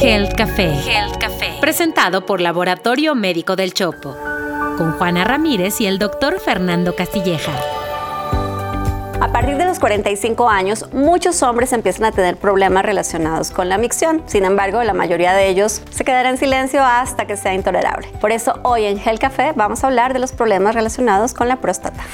Health 0.00 0.34
Café. 0.36 0.70
Health. 0.86 1.14
Presentado 1.60 2.26
por 2.26 2.40
Laboratorio 2.40 3.14
Médico 3.14 3.56
del 3.56 3.72
Chopo. 3.72 4.14
Con 4.76 4.92
Juana 4.92 5.24
Ramírez 5.24 5.80
y 5.80 5.86
el 5.86 5.98
doctor 5.98 6.40
Fernando 6.40 6.94
Castilleja. 6.94 7.52
A 9.20 9.32
partir 9.32 9.56
de 9.56 9.64
los 9.64 9.78
45 9.78 10.48
años, 10.48 10.86
muchos 10.92 11.42
hombres 11.42 11.72
empiezan 11.72 12.04
a 12.04 12.12
tener 12.12 12.36
problemas 12.36 12.84
relacionados 12.84 13.50
con 13.50 13.70
la 13.70 13.78
micción. 13.78 14.22
Sin 14.26 14.44
embargo, 14.44 14.82
la 14.84 14.92
mayoría 14.92 15.32
de 15.32 15.48
ellos 15.48 15.80
se 15.90 16.04
quedará 16.04 16.28
en 16.28 16.36
silencio 16.36 16.84
hasta 16.84 17.26
que 17.26 17.38
sea 17.38 17.54
intolerable. 17.54 18.08
Por 18.20 18.30
eso, 18.30 18.60
hoy 18.62 18.84
en 18.84 18.98
Gel 18.98 19.18
Café 19.18 19.52
vamos 19.56 19.82
a 19.82 19.86
hablar 19.86 20.12
de 20.12 20.18
los 20.18 20.32
problemas 20.32 20.74
relacionados 20.74 21.32
con 21.32 21.48
la 21.48 21.56
próstata. 21.56 22.04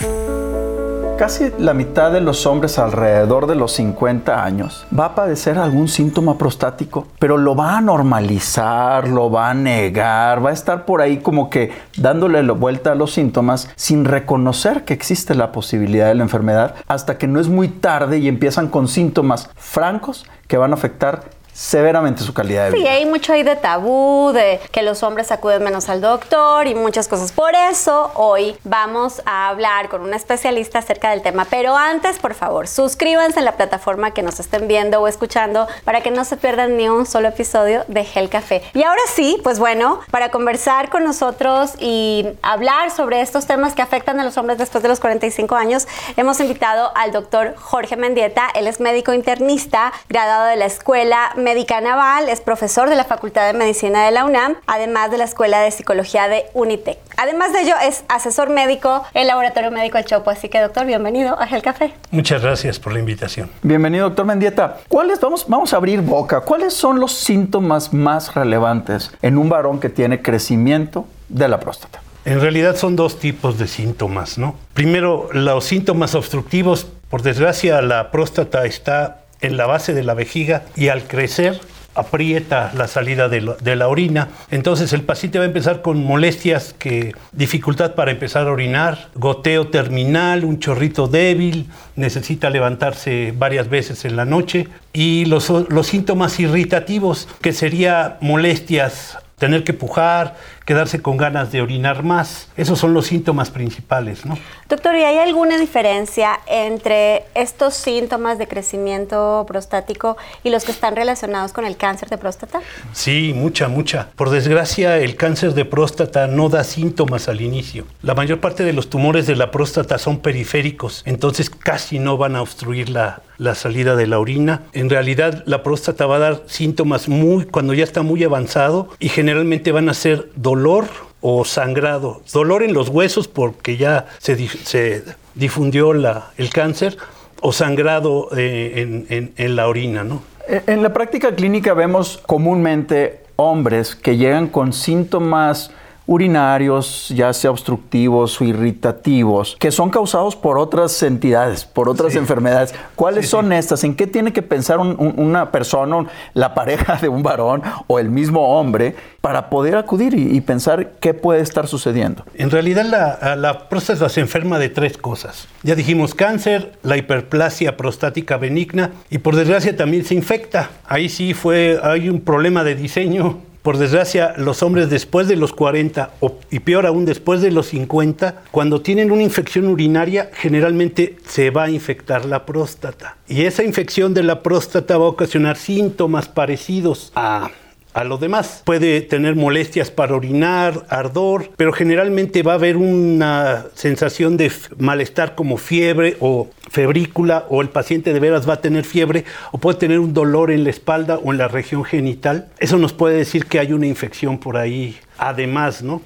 Casi 1.21 1.53
la 1.59 1.75
mitad 1.75 2.11
de 2.11 2.23
los 2.23 2.47
hombres 2.47 2.79
alrededor 2.79 3.47
de 3.47 3.55
los 3.55 3.73
50 3.73 4.43
años 4.43 4.87
va 4.99 5.05
a 5.05 5.15
padecer 5.15 5.59
algún 5.59 5.87
síntoma 5.87 6.39
prostático, 6.39 7.09
pero 7.19 7.37
lo 7.37 7.55
va 7.55 7.77
a 7.77 7.83
normalizar, 7.83 9.07
lo 9.07 9.31
va 9.31 9.51
a 9.51 9.55
negar, 9.55 10.43
va 10.43 10.49
a 10.49 10.55
estar 10.55 10.87
por 10.87 11.03
ahí 11.03 11.19
como 11.19 11.51
que 11.51 11.73
dándole 11.99 12.43
la 12.43 12.55
vuelta 12.55 12.93
a 12.93 12.95
los 12.95 13.13
síntomas 13.13 13.69
sin 13.77 14.07
reconocer 14.07 14.87
que 14.87 14.95
existe 14.95 15.35
la 15.35 15.53
posibilidad 15.53 16.09
de 16.09 16.15
la 16.15 16.23
enfermedad 16.23 16.77
hasta 16.89 17.19
que 17.19 17.27
no 17.27 17.39
es 17.39 17.49
muy 17.49 17.69
tarde 17.69 18.17
y 18.17 18.27
empiezan 18.27 18.69
con 18.69 18.89
síntomas 18.89 19.51
francos 19.57 20.25
que 20.49 20.57
van 20.57 20.71
a 20.71 20.77
afectar 20.77 21.25
severamente 21.53 22.23
su 22.23 22.33
calidad 22.33 22.67
de 22.67 22.71
vida. 22.73 22.83
Sí, 22.83 22.89
hay 22.89 23.07
mucho 23.07 23.33
ahí 23.33 23.43
de 23.43 23.57
tabú, 23.57 24.33
de 24.33 24.61
que 24.71 24.83
los 24.83 25.03
hombres 25.03 25.31
acuden 25.31 25.63
menos 25.63 25.89
al 25.89 26.01
doctor 26.01 26.67
y 26.67 26.75
muchas 26.75 27.09
cosas. 27.09 27.33
Por 27.33 27.55
eso 27.55 28.11
hoy 28.15 28.57
vamos 28.65 29.23
a 29.27 29.49
hablar 29.49 29.89
con 29.89 30.03
un 30.03 30.15
especialista 30.15 30.79
acerca 30.79 31.11
del 31.11 31.23
tema. 31.23 31.47
Pero 31.49 31.77
antes, 31.77 32.19
por 32.19 32.35
favor, 32.35 32.69
suscríbanse 32.69 33.39
en 33.39 33.45
la 33.45 33.57
plataforma 33.57 34.13
que 34.13 34.23
nos 34.23 34.41
estén 34.41 34.69
viendo 34.69 35.01
o 35.01 35.09
escuchando 35.09 35.67
para 35.85 36.01
que 36.01 36.11
no 36.11 36.25
se 36.25 36.37
pierdan 36.37 36.77
ni 36.77 36.89
un 36.89 37.07
solo 37.07 37.29
episodio 37.29 37.85
de 37.89 38.05
Gel 38.05 38.29
Café. 38.29 38.63
Y 38.75 38.83
ahora 38.83 39.03
sí, 39.13 39.39
pues 39.43 39.59
bueno, 39.59 40.01
para 40.11 40.31
conversar 40.31 40.91
con 40.91 41.05
nosotros 41.05 41.73
y 41.79 42.27
hablar 42.43 42.91
sobre 42.91 43.21
estos 43.21 43.47
temas 43.47 43.75
que 43.75 43.83
afectan 43.83 44.21
a 44.21 44.25
los 44.25 44.37
hombres 44.37 44.59
después 44.59 44.83
de 44.83 44.89
los 44.89 45.01
45 45.01 45.55
años, 45.57 45.87
hemos 46.17 46.41
invitado 46.41 46.93
al 46.95 47.13
doctor 47.13 47.55
Jorge 47.57 47.97
Mendieta. 47.97 48.49
Él 48.55 48.67
es 48.67 48.81
médico 48.81 49.13
internista, 49.13 49.93
graduado 50.09 50.47
de 50.47 50.57
la 50.57 50.67
Escuela 50.67 51.33
médica 51.41 51.81
naval, 51.81 52.29
es 52.29 52.41
profesor 52.41 52.89
de 52.89 52.97
la 52.97 53.05
Facultad 53.05 53.47
de 53.47 53.59
Medicina 53.59 54.05
de 54.05 54.11
la 54.11 54.25
UNAM, 54.25 54.57
además 54.67 55.11
de 55.11 55.19
la 55.19 55.25
Escuela 55.25 55.61
de 55.61 55.71
Psicología 55.71 56.29
de 56.29 56.45
Unitec. 56.55 56.99
Además 57.17 57.53
de 57.53 57.63
ello, 57.63 57.75
es 57.83 58.05
asesor 58.09 58.51
médico 58.51 59.05
en 59.15 59.27
Laboratorio 59.27 59.71
Médico 59.71 59.99
El 59.99 60.05
Chopo. 60.05 60.31
Así 60.31 60.49
que, 60.49 60.61
doctor, 60.61 60.87
bienvenido 60.87 61.39
a 61.39 61.47
Gel 61.47 61.63
Café. 61.63 61.93
Muchas 62.11 62.43
gracias 62.43 62.79
por 62.79 62.93
la 62.93 62.99
invitación. 62.99 63.51
Bienvenido, 63.63 64.07
doctor 64.07 64.25
Mendieta. 64.25 64.79
¿Cuáles, 64.89 65.21
vamos, 65.21 65.45
vamos 65.49 65.73
a 65.73 65.77
abrir 65.77 66.01
boca, 66.01 66.41
cuáles 66.41 66.75
son 66.75 67.01
los 67.01 67.13
síntomas 67.13 67.93
más 67.93 68.35
relevantes 68.35 69.11
en 69.23 69.39
un 69.39 69.49
varón 69.49 69.81
que 69.81 69.89
tiene 69.89 70.23
crecimiento 70.23 71.07
de 71.29 71.49
la 71.49 71.61
próstata? 71.61 72.01
En 72.25 72.41
realidad 72.41 72.77
son 72.77 72.97
dos 72.97 73.19
tipos 73.19 73.59
de 73.59 73.67
síntomas, 73.67 74.37
¿no? 74.37 74.55
Primero, 74.75 75.29
los 75.33 75.65
síntomas 75.65 76.15
obstructivos. 76.15 76.87
Por 77.09 77.23
desgracia, 77.23 77.81
la 77.83 78.11
próstata 78.11 78.67
está 78.67 79.20
en 79.41 79.57
la 79.57 79.67
base 79.67 79.95
de 79.95 80.05
la 80.05 80.15
vejiga 80.15 80.65
y 80.77 80.89
al 80.89 81.05
crecer 81.05 81.61
aprieta 81.95 82.73
la 82.77 82.87
salida 82.87 83.29
de, 83.29 83.77
la 83.77 83.89
orina. 83.89 84.29
Entonces 84.51 84.93
el 84.93 85.03
paciente 85.03 85.39
va 85.39 85.45
a 85.45 85.49
empezar 85.49 85.83
con 85.83 86.03
molestias, 86.03 86.75
que 86.79 87.15
dificultad 87.33 87.95
para 87.95 88.11
empezar 88.11 88.47
a 88.47 88.53
orinar, 88.53 89.09
goteo 89.15 89.69
terminal, 89.69 90.45
un 90.45 90.59
chorrito 90.59 91.09
débil, 91.09 91.69
necesita 91.97 92.49
levantarse 92.51 93.35
varias 93.37 93.69
veces 93.69 94.05
en 94.05 94.17
la 94.17 94.25
noche 94.25 94.69
y 94.93 95.25
los, 95.27 95.51
los 95.51 95.87
síntomas 95.87 96.39
irritativos, 96.39 97.29
que 97.41 97.53
sería 97.53 98.19
molestias 98.21 99.19
tener 99.39 99.65
que 99.65 99.73
pujar, 99.73 100.37
quedarse 100.65 101.03
con 101.03 101.17
ganas 101.17 101.51
de 101.53 101.63
orinar 101.63 102.03
más. 102.03 102.49
Esos 102.57 102.79
son 102.79 102.95
los 102.95 103.07
síntomas 103.07 103.51
principales, 103.51 104.25
¿no? 104.25 104.39
Doctor, 104.69 104.95
¿y 104.95 105.03
hay 105.03 105.19
alguna 105.19 105.59
diferencia 105.59 106.39
entre 106.47 107.25
estos 107.35 107.75
síntomas 107.75 108.39
de 108.39 108.47
crecimiento 108.47 109.45
prostático 109.49 110.17
y 110.45 110.51
los 110.51 110.65
que 110.65 110.73
están 110.73 110.95
relacionados 110.95 111.53
con 111.53 111.65
el 111.65 111.77
cáncer 111.77 112.09
de 112.09 112.19
próstata? 112.19 112.61
Sí, 112.93 113.33
mucha, 113.35 113.69
mucha. 113.69 114.11
Por 114.15 114.31
desgracia, 114.31 114.99
el 114.99 115.17
cáncer 115.17 115.55
de 115.55 115.65
próstata 115.65 116.27
no 116.27 116.49
da 116.49 116.63
síntomas 116.63 117.29
al 117.29 117.41
inicio. 117.41 117.87
La 118.03 118.15
mayor 118.15 118.41
parte 118.41 118.63
de 118.63 118.73
los 118.73 118.91
tumores 118.91 119.27
de 119.27 119.37
la 119.37 119.51
próstata 119.51 119.99
son 119.99 120.19
periféricos, 120.21 121.03
entonces 121.05 121.51
casi 121.51 121.99
no 121.99 122.17
van 122.17 122.37
a 122.37 122.43
obstruir 122.43 122.91
la, 122.91 123.23
la 123.39 123.55
salida 123.55 123.97
de 123.97 124.07
la 124.07 124.19
orina. 124.19 124.63
En 124.73 124.91
realidad, 124.91 125.43
la 125.47 125.63
próstata 125.63 126.07
va 126.07 126.17
a 126.17 126.21
dar 126.21 126.43
síntomas 126.47 127.09
muy 127.09 127.47
cuando 127.47 127.75
ya 127.75 127.85
está 127.85 128.03
muy 128.03 128.23
avanzado 128.23 128.89
y 129.01 129.09
generalmente 129.09 129.73
van 129.73 129.89
a 129.89 129.95
ser 129.95 130.31
dolor 130.37 130.50
dolor 130.51 130.89
o 131.21 131.45
sangrado. 131.45 132.23
Dolor 132.33 132.63
en 132.65 132.73
los 132.73 132.89
huesos 132.89 133.29
porque 133.29 133.77
ya 133.77 134.07
se, 134.19 135.05
difundió 135.35 135.93
la, 135.93 136.31
el 136.37 136.51
cáncer 136.51 136.97
o 137.41 137.53
sangrado 137.53 138.29
eh, 138.37 139.07
en, 139.09 139.33
en, 139.37 139.57
la 139.57 139.69
orina, 139.69 140.03
¿no? 140.03 140.23
En 140.67 140.83
la 140.83 140.93
práctica 140.93 141.37
clínica 141.37 141.73
vemos 141.75 142.21
comúnmente 142.27 143.21
hombres 143.37 143.95
que 143.95 144.17
llegan 144.17 144.49
con 144.49 144.73
síntomas 144.73 145.71
urinarios, 146.11 147.09
ya 147.15 147.33
sea 147.33 147.53
obstructivos 147.53 148.41
o 148.41 148.45
irritativos, 148.45 149.57
que 149.61 149.71
son 149.71 149.91
causados 149.91 150.35
por 150.35 150.59
otras 150.59 151.01
entidades, 151.05 151.65
por 151.65 151.89
otras 151.89 152.17
enfermedades. 152.17 152.75
¿Cuáles 152.97 153.29
son 153.29 153.53
estas? 153.53 153.85
¿En 153.85 153.95
qué 153.95 154.09
tiene 154.09 154.33
que 154.33 154.43
pensar 154.43 154.81
una 154.81 155.53
persona, 155.53 156.07
la 156.35 156.53
pareja 156.53 156.97
de 156.97 157.09
un 157.09 157.23
varón 157.23 157.63
o 157.87 158.01
el 158.01 158.11
mismo 158.11 158.59
hombre, 158.59 158.97
para 159.21 159.51
poder 159.51 159.77
acudir 159.77 160.15
y, 160.15 160.41
pensar 160.41 160.95
qué 160.99 161.15
puede 161.15 161.43
estar 161.43 161.69
sucediendo? 161.69 162.25
En 162.35 162.51
realidad 162.51 162.87
la, 162.87 163.37
la 163.37 163.69
próstata 163.69 164.09
se 164.09 164.21
enferma 164.21 164.59
de 164.59 164.69
tres 164.69 164.99
cosas. 164.99 165.47
Ya 165.63 165.77
dijimos 165.77 166.17
cáncer, 166.17 166.73
la 166.83 166.97
hiperplasia 166.97 167.77
prostática 167.77 168.37
benigna 168.37 168.91
y 169.11 169.19
por 169.19 169.37
desgracia 169.37 169.77
también 169.77 170.05
se 170.05 170.17
infecta. 170.17 170.71
Ahí 170.89 171.09
sí 171.09 171.35
fue, 171.35 171.79
hay 171.81 172.09
un 172.09 172.21
problema 172.21 172.65
de 172.65 172.75
diseño 172.75 173.39
por 173.63 173.77
desgracia, 173.77 174.35
los 174.39 174.63
hombres 174.63 174.89
después 174.89 175.29
de 175.29 175.37
los 175.37 175.53
40 175.53 176.13
y 176.51 176.61
peor 176.61 176.87
aún 176.87 177.05
después 177.05 177.43
de 177.43 177.51
los 177.51 177.67
50, 177.67 178.43
cuando 178.51 178.81
tienen 178.81 179.11
una 179.11 179.23
infección 179.23 179.67
urinaria, 179.67 180.31
generalmente 180.33 181.17
se 181.27 181.51
va 181.51 181.65
a 181.65 181.71
infectar 181.71 182.25
la 182.25 182.47
próstata. 182.47 183.19
Y 183.29 183.43
esa 183.43 183.63
infección 183.63 184.15
de 184.15 184.23
la 184.23 184.43
próstata 184.43 184.97
va 184.97 185.05
a 185.05 185.09
ocasionar 185.09 185.57
síntomas 185.57 186.29
parecidos 186.29 187.13
a 187.15 187.51
a 187.95 188.05
lo 188.05 188.19
demás. 188.19 188.63
Puede 188.65 189.01
tener 189.01 189.37
molestias 189.37 189.91
para 189.91 190.15
orinar, 190.15 190.87
ardor, 190.89 191.51
pero 191.57 191.73
generalmente 191.73 192.43
va 192.43 192.53
a 192.53 192.55
haber 192.57 192.77
una 192.77 193.67
sensación 193.75 194.37
de 194.37 194.53
malestar 194.79 195.35
como 195.35 195.57
fiebre 195.57 196.17
o 196.21 196.49
febrícula 196.71 197.47
o 197.49 197.63
el 197.63 197.69
paciente 197.69 198.13
de 198.13 198.21
veras 198.21 198.49
va 198.49 198.55
a 198.55 198.61
tener 198.61 198.85
fiebre 198.85 199.25
o 199.53 199.59
puede 199.59 199.79
tener 199.79 199.99
un 199.99 200.15
dolor 200.15 200.51
en 200.51 200.65
la 200.65 200.71
espalda 200.71 201.19
o 201.19 201.33
en 201.33 201.39
la 201.39 201.49
región 201.49 201.85
genital. 201.85 202.49
Eso 202.59 202.79
nos 202.79 202.93
puede 202.93 203.17
decir 203.17 203.47
que 203.47 203.59
hay 203.59 203.73
una 203.73 203.87
infección 203.87 204.39
por 204.39 204.57
ahí 204.57 204.97
además, 205.19 205.83
¿no? 205.83 206.01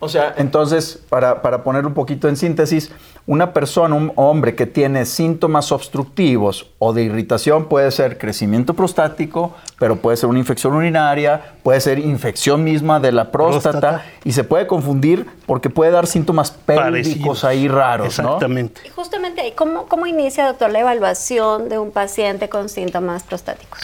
O 0.00 0.08
sea, 0.08 0.34
entonces, 0.36 1.00
para, 1.08 1.42
poner 1.62 1.84
un 1.84 1.94
poquito 1.94 2.28
en 2.28 2.36
síntesis, 2.36 2.92
una 3.26 3.52
persona, 3.52 3.94
un 3.94 4.12
hombre 4.14 4.54
que 4.54 4.64
tiene 4.64 5.04
síntomas 5.04 5.72
obstructivos 5.72 6.70
o 6.78 6.92
de 6.92 7.02
irritación 7.02 7.66
puede 7.66 7.90
ser 7.90 8.16
crecimiento 8.16 8.74
prostático, 8.74 9.54
pero 9.78 9.96
puede 9.96 10.16
ser 10.16 10.30
una 10.30 10.38
infección 10.38 10.74
urinaria, 10.74 11.54
puede 11.62 11.80
ser 11.80 11.98
infección 11.98 12.64
misma 12.64 13.00
de 13.00 13.12
la 13.12 13.30
próstata, 13.30 14.04
y 14.24 14.32
se 14.32 14.44
puede 14.44 14.66
confundir 14.66 15.26
porque 15.46 15.68
puede 15.68 15.90
dar 15.90 16.06
síntomas 16.06 16.52
pélvicos 16.52 17.44
ahí 17.44 17.68
raros, 17.68 18.06
Exactamente. 18.06 18.80
Y 18.86 18.90
justamente, 18.90 19.52
¿cómo, 19.56 19.86
¿cómo 19.86 20.06
inicia, 20.06 20.46
doctor, 20.46 20.70
la 20.70 20.80
evaluación 20.80 21.68
de 21.68 21.78
un 21.78 21.90
paciente 21.90 22.48
con 22.48 22.68
síntomas 22.68 23.24
prostáticos? 23.24 23.80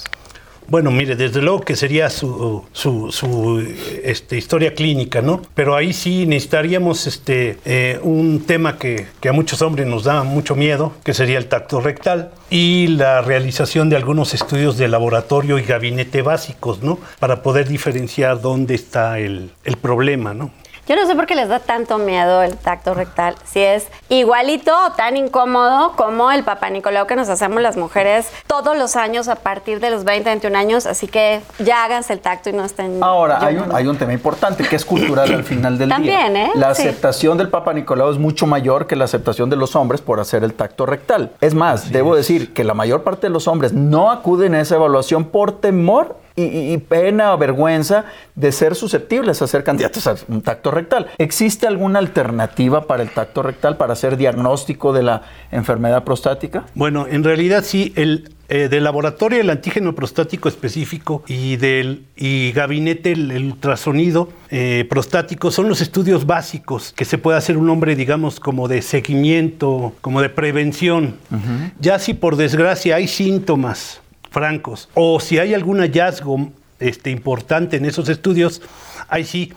Bueno, 0.67 0.91
mire, 0.91 1.15
desde 1.15 1.43
luego 1.43 1.61
que 1.61 1.77
sería 1.77 2.09
su, 2.09 2.65
su, 2.73 3.77
este, 4.03 4.39
historia 4.39 4.75
clínica, 4.75 5.21
¿no? 5.21 5.43
Pero 5.55 5.77
ahí 5.77 5.93
sí 5.93 6.27
necesitaríamos 6.27 7.07
este, 7.07 7.59
eh, 7.65 8.01
un 8.03 8.45
tema 8.47 8.79
que, 8.79 9.07
que, 9.21 9.29
a 9.29 9.33
muchos 9.33 9.61
hombres 9.61 9.87
nos 9.87 10.05
da 10.05 10.23
mucho 10.23 10.57
miedo, 10.57 10.93
que 11.05 11.13
sería 11.13 11.39
el 11.39 11.47
tacto 11.47 11.81
rectal 11.81 12.31
y 12.49 12.87
la 12.87 13.21
realización 13.21 13.91
de 13.91 13.97
algunos 13.97 14.33
estudios 14.33 14.79
de 14.79 14.89
laboratorio 14.89 15.59
y 15.59 15.63
gabinete 15.63 16.23
básicos, 16.23 16.83
¿no? 16.83 16.99
Para 17.19 17.43
poder 17.43 17.69
diferenciar 17.69 18.41
dónde 18.41 18.75
está 18.75 19.19
el, 19.19 19.51
el 19.65 19.77
problema, 19.77 20.33
¿no? 20.33 20.51
Yo 20.87 20.97
no 20.97 21.07
sé 21.07 21.15
por 21.15 21.27
qué 21.27 21.35
les 21.35 21.49
da 21.49 21.61
tanto 21.61 21.97
miedo 21.97 22.43
el 22.43 22.59
tacto 22.59 22.93
rectal, 22.93 23.37
si 23.45 23.61
es 23.61 23.87
igualito 24.11 24.71
o 24.87 24.93
tan 24.93 25.17
incómodo 25.17 25.93
como 25.97 26.31
el 26.31 26.45
papá 26.45 26.69
Nicolau 26.69 27.07
que 27.07 27.17
nos 27.17 27.31
hacemos 27.31 27.63
las 27.63 27.79
mujeres 27.79 28.29
todos 28.47 28.77
los 28.77 28.95
años 28.95 29.29
a 29.29 29.37
partir 29.37 29.81
de 29.81 29.89
los 29.89 30.05
20, 30.05 30.29
21 30.29 30.59
años, 30.59 30.85
así 30.85 31.07
que 31.09 31.41
ya 31.59 31.85
háganse 31.85 32.13
el 32.13 32.21
tacto 32.21 32.51
y 32.51 32.53
no 32.53 32.67
estén... 32.67 33.03
Ahora, 33.03 33.39
hay 33.41 33.57
un, 33.57 33.75
hay 33.75 33.87
un, 33.87 33.97
tema 33.97 34.13
importante 34.13 34.65
que 34.65 34.77
es 34.77 34.85
cultural 34.85 35.33
al 35.33 35.45
final 35.45 35.79
del 35.79 35.89
También, 35.89 36.35
día. 36.35 36.47
¿eh? 36.47 36.51
La 36.55 36.69
aceptación 36.69 37.39
del 37.39 37.49
papá 37.49 37.73
Nicolau 37.73 38.11
es 38.11 38.19
mucho 38.19 38.47
mayor 38.47 38.87
que 38.87 38.95
la 38.95 39.07
aceptación 39.07 39.49
de 39.49 39.57
los 39.57 39.77
hombres 39.77 40.03
por 40.03 40.21
hacer 40.21 40.45
el 40.45 40.53
tacto 40.53 40.85
rectal. 40.85 41.33
Es 41.41 41.55
más, 41.55 41.93
debo 41.93 42.15
decir 42.15 42.53
que 42.53 42.63
la 42.63 42.75
mayor 42.75 43.05
parte 43.05 43.29
de 43.29 43.31
los 43.33 43.49
hombres 43.49 43.73
no 43.73 44.11
acuden 44.11 44.55
a 44.55 44.61
esa 44.61 44.75
evaluación 44.75 45.25
por 45.25 45.61
temor 45.61 46.24
y, 46.37 46.73
y, 46.73 46.79
pena 46.79 47.33
o 47.33 47.39
vergüenza 47.39 48.07
de 48.35 48.51
ser 48.51 48.75
susceptibles 48.75 49.41
a 49.41 49.47
ser 49.47 49.63
candidatos 49.63 50.07
a 50.07 50.17
un 50.29 50.43
tacto 50.43 50.71
rectal. 50.71 51.07
¿Existe 51.19 51.67
alguna 51.67 52.01
alternativa 52.01 52.87
para 52.87 53.03
el 53.03 53.11
tacto 53.11 53.43
rectal 53.43 53.77
para 53.77 53.93
hacer 53.93 54.17
diagnóstico 54.17 54.93
de 54.93 55.03
la 55.05 55.23
enfermedad 55.53 56.05
prostática? 56.05 56.65
Bueno, 56.75 57.07
en 57.09 57.23
realidad 57.23 57.63
sí, 57.65 57.93
el, 57.97 58.31
eh, 58.51 58.69
del 58.69 58.85
laboratorio 58.85 59.41
el 59.41 59.49
antígeno 59.49 59.95
prostático 59.95 60.51
específico 60.51 61.25
y 61.27 61.57
del 61.57 62.05
y 62.15 62.53
gabinete 62.53 63.13
el, 63.13 63.31
el 63.31 63.45
ultrasonido 63.47 64.29
eh, 64.51 64.87
prostático 64.91 65.51
son 65.51 65.67
los 65.67 65.81
estudios 65.81 66.27
básicos 66.27 66.93
que 66.95 67.07
se 67.07 67.17
puede 67.17 67.39
hacer 67.39 67.57
un 67.57 67.71
hombre 67.71 67.97
digamos 67.97 68.41
como 68.41 68.69
de 68.69 68.83
seguimiento 68.83 69.95
como 70.03 70.21
de 70.21 70.29
prevención 70.29 71.17
uh 71.31 71.37
-huh. 71.37 71.73
ya 71.81 71.99
si 71.99 72.13
por 72.13 72.37
desgracia 72.37 72.97
hay 72.97 73.09
síntomas 73.09 74.03
francos. 74.35 74.91
O 74.93 75.21
si 75.21 75.39
hay 75.39 75.55
algún 75.55 75.79
hallazgo 75.79 76.53
este, 76.81 77.11
importante 77.11 77.79
en 77.79 77.87
esos 77.87 78.11
estudios, 78.11 78.61
ahí 79.09 79.25
sí, 79.25 79.53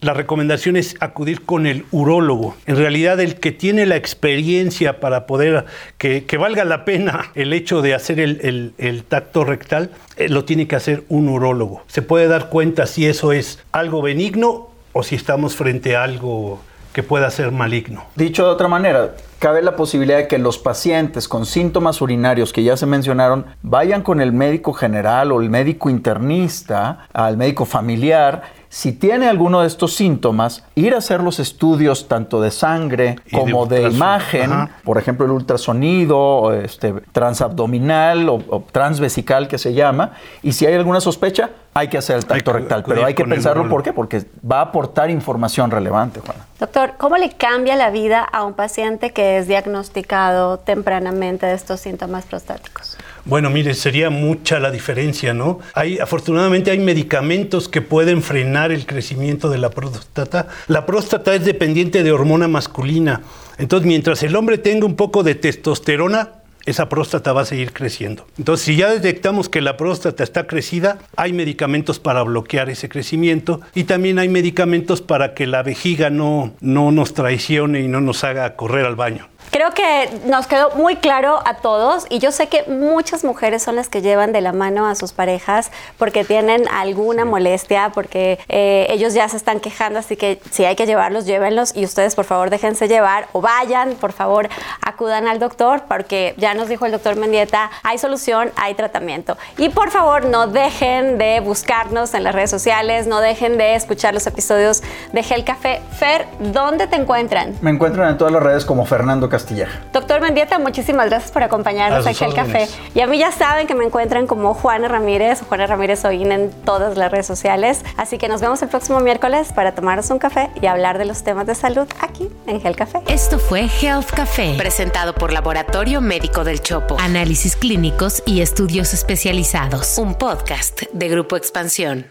la 0.00 0.14
recomendación 0.14 0.76
es 0.76 0.96
acudir 1.00 1.42
con 1.42 1.66
el 1.66 1.86
urólogo. 1.92 2.56
En 2.66 2.76
realidad, 2.76 3.20
el 3.20 3.36
que 3.36 3.52
tiene 3.52 3.86
la 3.86 3.96
experiencia 3.96 5.00
para 5.00 5.26
poder 5.26 5.64
que, 5.96 6.26
valga 6.38 6.64
la 6.64 6.84
pena 6.84 7.30
el 7.34 7.52
hecho 7.52 7.82
de 7.82 7.94
hacer 7.94 8.20
el 8.20 9.04
tacto 9.08 9.44
rectal, 9.44 9.90
eh, 10.16 10.28
lo 10.28 10.44
tiene 10.44 10.68
que 10.68 10.76
hacer 10.76 11.04
un 11.08 11.28
urólogo. 11.28 11.82
Se 11.86 12.02
puede 12.02 12.26
dar 12.28 12.48
cuenta 12.48 12.86
si 12.86 13.06
eso 13.06 13.32
es 13.32 13.60
algo 13.72 14.02
benigno 14.02 14.70
o 14.92 15.02
si 15.02 15.14
estamos 15.14 15.56
frente 15.56 15.96
a 15.96 16.02
algo 16.04 16.60
que 16.92 17.02
pueda 17.02 17.30
ser 17.30 17.52
maligno. 17.52 18.04
Dicho 18.16 18.44
de 18.44 18.50
otra 18.50 18.68
manera, 18.68 19.14
cabe 19.38 19.62
la 19.62 19.76
posibilidad 19.76 20.18
de 20.18 20.28
que 20.28 20.38
los 20.38 20.58
pacientes 20.58 21.26
con 21.26 21.46
síntomas 21.46 22.00
urinarios 22.00 22.52
que 22.52 22.62
ya 22.62 22.76
se 22.76 22.86
mencionaron 22.86 23.46
vayan 23.62 24.02
con 24.02 24.20
el 24.20 24.32
médico 24.32 24.72
general 24.72 25.32
o 25.32 25.40
el 25.40 25.50
médico 25.50 25.90
internista, 25.90 27.06
al 27.12 27.36
médico 27.36 27.64
familiar, 27.64 28.42
si 28.72 28.92
tiene 28.92 29.28
alguno 29.28 29.60
de 29.60 29.66
estos 29.66 29.94
síntomas, 29.94 30.64
ir 30.76 30.94
a 30.94 30.98
hacer 30.98 31.22
los 31.22 31.38
estudios 31.38 32.08
tanto 32.08 32.40
de 32.40 32.50
sangre 32.50 33.16
como 33.30 33.66
de, 33.66 33.80
de 33.80 33.90
imagen, 33.90 34.50
Ajá. 34.50 34.70
por 34.82 34.96
ejemplo 34.96 35.26
el 35.26 35.32
ultrasonido, 35.32 36.54
este, 36.54 36.94
transabdominal 37.12 38.30
o, 38.30 38.36
o, 38.36 38.64
transvesical 38.72 39.46
que 39.46 39.58
se 39.58 39.74
llama, 39.74 40.12
y 40.42 40.52
si 40.52 40.64
hay 40.64 40.72
alguna 40.72 41.02
sospecha, 41.02 41.50
hay 41.74 41.88
que 41.88 41.98
hacer 41.98 42.16
el 42.16 42.24
tacto 42.24 42.50
hay, 42.50 42.60
rectal, 42.60 42.82
pero 42.86 43.04
hay 43.04 43.12
que 43.12 43.26
pensarlo 43.26 43.68
por 43.68 43.82
qué, 43.82 43.92
porque 43.92 44.24
va 44.50 44.60
a 44.60 44.62
aportar 44.62 45.10
información 45.10 45.70
relevante, 45.70 46.20
Juana. 46.20 46.46
Doctor, 46.58 46.94
¿cómo 46.96 47.18
le 47.18 47.30
cambia 47.30 47.76
la 47.76 47.90
vida 47.90 48.22
a 48.22 48.42
un 48.42 48.54
paciente 48.54 49.10
que 49.10 49.36
es 49.36 49.48
diagnosticado 49.48 50.56
tempranamente 50.56 51.44
de 51.44 51.52
estos 51.52 51.80
síntomas 51.80 52.24
prostáticos? 52.24 52.96
Bueno, 53.24 53.50
mire, 53.50 53.74
sería 53.74 54.10
mucha 54.10 54.58
la 54.58 54.70
diferencia, 54.70 55.32
¿no? 55.32 55.60
Hay, 55.74 55.98
afortunadamente 55.98 56.70
hay 56.72 56.78
medicamentos 56.78 57.68
que 57.68 57.80
pueden 57.80 58.22
frenar 58.22 58.72
el 58.72 58.84
crecimiento 58.84 59.48
de 59.48 59.58
la 59.58 59.70
próstata. 59.70 60.48
La 60.66 60.86
próstata 60.86 61.34
es 61.34 61.44
dependiente 61.44 62.02
de 62.02 62.10
hormona 62.10 62.48
masculina. 62.48 63.22
Entonces, 63.58 63.86
mientras 63.86 64.22
el 64.24 64.34
hombre 64.34 64.58
tenga 64.58 64.86
un 64.86 64.96
poco 64.96 65.22
de 65.22 65.36
testosterona, 65.36 66.30
esa 66.66 66.88
próstata 66.88 67.32
va 67.32 67.42
a 67.42 67.46
seguir 67.46 67.72
creciendo. 67.72 68.26
Entonces, 68.38 68.66
si 68.66 68.76
ya 68.76 68.90
detectamos 68.90 69.48
que 69.48 69.60
la 69.60 69.76
próstata 69.76 70.22
está 70.22 70.46
crecida, 70.46 70.98
hay 71.16 71.32
medicamentos 71.32 71.98
para 71.98 72.22
bloquear 72.22 72.70
ese 72.70 72.88
crecimiento 72.88 73.60
y 73.74 73.84
también 73.84 74.18
hay 74.18 74.28
medicamentos 74.28 75.00
para 75.00 75.34
que 75.34 75.46
la 75.46 75.62
vejiga 75.62 76.10
no, 76.10 76.54
no 76.60 76.92
nos 76.92 77.14
traicione 77.14 77.80
y 77.80 77.88
no 77.88 78.00
nos 78.00 78.24
haga 78.24 78.54
correr 78.56 78.86
al 78.86 78.96
baño. 78.96 79.28
Creo 79.50 79.72
que 79.72 80.20
nos 80.24 80.46
quedó 80.46 80.70
muy 80.70 80.96
claro 80.96 81.40
a 81.44 81.54
todos 81.54 82.06
y 82.08 82.18
yo 82.20 82.32
sé 82.32 82.48
que 82.48 82.64
muchas 82.68 83.24
mujeres 83.24 83.62
son 83.62 83.76
las 83.76 83.88
que 83.88 84.00
llevan 84.00 84.32
de 84.32 84.40
la 84.40 84.52
mano 84.52 84.86
a 84.86 84.94
sus 84.94 85.12
parejas 85.12 85.70
porque 85.98 86.24
tienen 86.24 86.66
alguna 86.68 87.24
molestia, 87.24 87.90
porque 87.92 88.38
eh, 88.48 88.86
ellos 88.88 89.14
ya 89.14 89.28
se 89.28 89.36
están 89.36 89.60
quejando, 89.60 89.98
así 89.98 90.16
que 90.16 90.40
si 90.50 90.64
hay 90.64 90.74
que 90.76 90.86
llevarlos, 90.86 91.26
llévenlos 91.26 91.76
y 91.76 91.84
ustedes 91.84 92.14
por 92.14 92.24
favor 92.24 92.50
déjense 92.50 92.88
llevar 92.88 93.28
o 93.32 93.40
vayan, 93.40 93.94
por 93.94 94.12
favor 94.12 94.48
acudan 94.80 95.26
al 95.26 95.38
doctor 95.38 95.82
porque 95.86 96.34
ya 96.38 96.54
nos 96.54 96.68
dijo 96.68 96.86
el 96.86 96.92
doctor 96.92 97.16
Mendieta, 97.16 97.70
hay 97.82 97.98
solución, 97.98 98.50
hay 98.56 98.74
tratamiento. 98.74 99.36
Y 99.58 99.68
por 99.68 99.90
favor 99.90 100.24
no 100.24 100.46
dejen 100.46 101.18
de 101.18 101.40
buscarnos 101.40 102.14
en 102.14 102.24
las 102.24 102.34
redes 102.34 102.50
sociales, 102.50 103.06
no 103.06 103.20
dejen 103.20 103.58
de 103.58 103.74
escuchar 103.74 104.14
los 104.14 104.26
episodios 104.26 104.82
de 105.12 105.22
Gel 105.22 105.44
Café. 105.44 105.82
Fer, 105.98 106.26
¿dónde 106.40 106.86
te 106.86 106.96
encuentran? 106.96 107.54
Me 107.60 107.70
encuentran 107.70 108.08
en 108.10 108.18
todas 108.18 108.32
las 108.32 108.42
redes 108.42 108.64
como 108.64 108.86
Fernando 108.86 109.28
Castilleja. 109.32 109.80
Doctor 109.94 110.20
Mendieta, 110.20 110.58
muchísimas 110.58 111.08
gracias 111.08 111.32
por 111.32 111.42
acompañarnos 111.42 112.06
aquí 112.06 112.22
al 112.22 112.34
café. 112.34 112.68
Y 112.94 113.00
a 113.00 113.06
mí 113.06 113.18
ya 113.18 113.32
saben 113.32 113.66
que 113.66 113.74
me 113.74 113.82
encuentran 113.82 114.26
como 114.26 114.52
Juana 114.52 114.88
Ramírez 114.88 115.40
o 115.40 115.46
Juana 115.46 115.66
Ramírez 115.66 116.04
Oín 116.04 116.30
en 116.32 116.50
todas 116.50 116.98
las 116.98 117.10
redes 117.10 117.26
sociales. 117.26 117.82
Así 117.96 118.18
que 118.18 118.28
nos 118.28 118.42
vemos 118.42 118.60
el 118.60 118.68
próximo 118.68 119.00
miércoles 119.00 119.52
para 119.54 119.74
tomarnos 119.74 120.10
un 120.10 120.18
café 120.18 120.50
y 120.60 120.66
hablar 120.66 120.98
de 120.98 121.06
los 121.06 121.24
temas 121.24 121.46
de 121.46 121.54
salud 121.54 121.88
aquí 122.00 122.28
en 122.46 122.60
Gel 122.60 122.76
Café. 122.76 123.00
Esto 123.08 123.38
fue 123.38 123.70
Health 123.80 124.10
Café, 124.10 124.54
presentado 124.58 125.14
por 125.14 125.32
Laboratorio 125.32 126.02
Médico 126.02 126.44
del 126.44 126.60
Chopo. 126.60 126.98
Análisis 127.00 127.56
clínicos 127.56 128.22
y 128.26 128.42
estudios 128.42 128.92
especializados. 128.92 129.96
Un 129.96 130.14
podcast 130.14 130.82
de 130.92 131.08
Grupo 131.08 131.36
Expansión. 131.36 132.10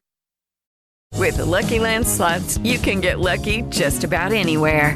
With 1.19 1.37
the 1.37 1.45
Lucky 1.45 1.77
Land 1.77 2.07
slots, 2.07 2.57
you 2.63 2.79
can 2.79 2.99
get 2.99 3.19
lucky 3.19 3.61
just 3.69 4.03
about 4.03 4.31
anywhere. 4.31 4.95